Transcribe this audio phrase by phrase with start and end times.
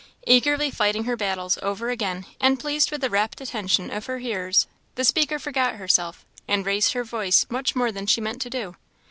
[0.25, 4.65] Eagerly fighting her battles over again, and pleased with the rapt attention of her hearers,
[4.95, 8.75] the speaker forgot herself, and raised her voice much more than she meant to do.